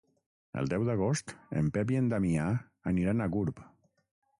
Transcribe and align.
El 0.61 0.71
deu 0.71 0.85
d'agost 0.87 1.35
en 1.63 1.69
Pep 1.77 1.95
i 1.95 2.01
en 2.03 2.11
Damià 2.17 2.51
aniran 2.95 3.27
a 3.27 3.33
Gurb. 3.39 3.67